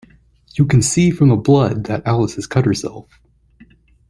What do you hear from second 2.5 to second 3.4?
herself